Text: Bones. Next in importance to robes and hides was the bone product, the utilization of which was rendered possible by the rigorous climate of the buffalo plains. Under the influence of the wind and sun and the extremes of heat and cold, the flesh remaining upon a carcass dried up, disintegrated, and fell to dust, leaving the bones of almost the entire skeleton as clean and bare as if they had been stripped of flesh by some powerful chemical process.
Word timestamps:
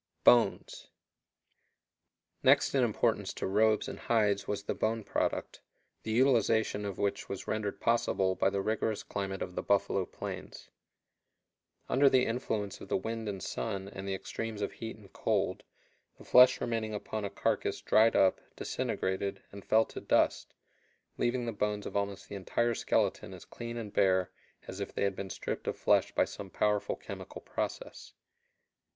Bones. 0.23 0.87
Next 2.41 2.73
in 2.73 2.83
importance 2.83 3.35
to 3.35 3.45
robes 3.45 3.87
and 3.87 3.99
hides 3.99 4.47
was 4.47 4.63
the 4.63 4.73
bone 4.73 5.03
product, 5.03 5.61
the 6.01 6.09
utilization 6.09 6.85
of 6.85 6.97
which 6.97 7.29
was 7.29 7.47
rendered 7.47 7.79
possible 7.79 8.33
by 8.33 8.49
the 8.49 8.61
rigorous 8.63 9.03
climate 9.03 9.43
of 9.43 9.53
the 9.53 9.61
buffalo 9.61 10.07
plains. 10.07 10.71
Under 11.87 12.09
the 12.09 12.25
influence 12.25 12.81
of 12.81 12.87
the 12.89 12.97
wind 12.97 13.29
and 13.29 13.43
sun 13.43 13.89
and 13.89 14.07
the 14.07 14.15
extremes 14.15 14.63
of 14.63 14.71
heat 14.71 14.95
and 14.95 15.13
cold, 15.13 15.61
the 16.17 16.25
flesh 16.25 16.59
remaining 16.59 16.95
upon 16.95 17.23
a 17.23 17.29
carcass 17.29 17.79
dried 17.79 18.15
up, 18.15 18.41
disintegrated, 18.55 19.43
and 19.51 19.63
fell 19.63 19.85
to 19.85 20.01
dust, 20.01 20.55
leaving 21.19 21.45
the 21.45 21.51
bones 21.51 21.85
of 21.85 21.95
almost 21.95 22.27
the 22.27 22.33
entire 22.33 22.73
skeleton 22.73 23.35
as 23.35 23.45
clean 23.45 23.77
and 23.77 23.93
bare 23.93 24.31
as 24.67 24.79
if 24.79 24.91
they 24.95 25.03
had 25.03 25.15
been 25.15 25.29
stripped 25.29 25.67
of 25.67 25.77
flesh 25.77 26.11
by 26.13 26.25
some 26.25 26.49
powerful 26.49 26.95
chemical 26.95 27.41
process. 27.41 28.15